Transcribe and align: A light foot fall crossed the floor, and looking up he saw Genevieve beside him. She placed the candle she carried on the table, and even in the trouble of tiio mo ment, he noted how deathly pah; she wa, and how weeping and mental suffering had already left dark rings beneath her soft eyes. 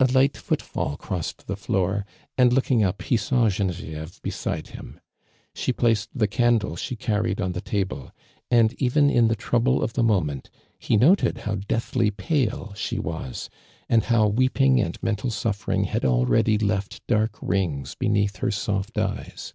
A 0.00 0.06
light 0.10 0.36
foot 0.36 0.60
fall 0.60 0.96
crossed 0.96 1.46
the 1.46 1.54
floor, 1.54 2.04
and 2.36 2.52
looking 2.52 2.82
up 2.82 3.00
he 3.02 3.16
saw 3.16 3.48
Genevieve 3.48 4.20
beside 4.20 4.70
him. 4.70 4.98
She 5.54 5.72
placed 5.72 6.10
the 6.12 6.26
candle 6.26 6.74
she 6.74 6.96
carried 6.96 7.40
on 7.40 7.52
the 7.52 7.60
table, 7.60 8.10
and 8.50 8.72
even 8.82 9.08
in 9.08 9.28
the 9.28 9.36
trouble 9.36 9.84
of 9.84 9.92
tiio 9.92 10.04
mo 10.04 10.20
ment, 10.20 10.50
he 10.80 10.96
noted 10.96 11.38
how 11.46 11.54
deathly 11.54 12.10
pah; 12.10 12.72
she 12.74 12.98
wa, 12.98 13.30
and 13.88 14.02
how 14.06 14.26
weeping 14.26 14.80
and 14.80 15.00
mental 15.00 15.30
suffering 15.30 15.84
had 15.84 16.04
already 16.04 16.58
left 16.58 17.06
dark 17.06 17.38
rings 17.40 17.94
beneath 17.94 18.38
her 18.38 18.50
soft 18.50 18.98
eyes. 18.98 19.54